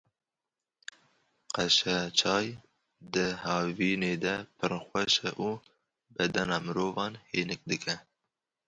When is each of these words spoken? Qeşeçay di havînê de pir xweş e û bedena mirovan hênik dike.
Qeşeçay 1.53 2.47
di 3.11 3.25
havînê 3.43 4.13
de 4.23 4.33
pir 4.57 4.71
xweş 4.85 5.13
e 5.29 5.31
û 5.49 5.49
bedena 6.15 6.57
mirovan 6.65 7.13
hênik 7.31 7.61
dike. 7.69 7.95